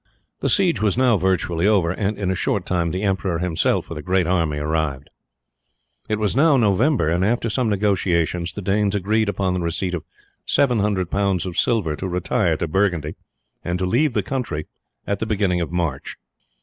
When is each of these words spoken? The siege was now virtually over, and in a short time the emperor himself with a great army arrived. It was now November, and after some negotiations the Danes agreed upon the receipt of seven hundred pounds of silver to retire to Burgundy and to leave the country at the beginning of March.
The 0.39 0.49
siege 0.49 0.81
was 0.81 0.97
now 0.97 1.15
virtually 1.15 1.67
over, 1.67 1.91
and 1.91 2.17
in 2.17 2.31
a 2.31 2.33
short 2.35 2.65
time 2.65 2.89
the 2.89 3.03
emperor 3.03 3.37
himself 3.37 3.87
with 3.87 3.99
a 3.99 4.01
great 4.01 4.25
army 4.25 4.57
arrived. 4.57 5.11
It 6.09 6.17
was 6.17 6.35
now 6.35 6.57
November, 6.57 7.07
and 7.11 7.23
after 7.23 7.51
some 7.51 7.69
negotiations 7.69 8.51
the 8.53 8.63
Danes 8.63 8.95
agreed 8.95 9.29
upon 9.29 9.53
the 9.53 9.59
receipt 9.59 9.93
of 9.93 10.03
seven 10.43 10.79
hundred 10.79 11.11
pounds 11.11 11.45
of 11.45 11.55
silver 11.55 11.95
to 11.97 12.07
retire 12.07 12.57
to 12.57 12.67
Burgundy 12.67 13.13
and 13.63 13.77
to 13.77 13.85
leave 13.85 14.13
the 14.13 14.23
country 14.23 14.65
at 15.05 15.19
the 15.19 15.27
beginning 15.27 15.61
of 15.61 15.71
March. 15.71 16.17